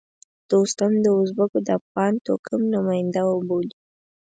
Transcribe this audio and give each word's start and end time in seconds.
دوستم 0.51 0.91
د 1.03 1.05
ازبکو 1.19 1.57
د 1.67 1.69
افغان 1.79 2.13
توکم 2.25 2.61
نماینده 2.73 3.21
وبولي. 3.27 3.75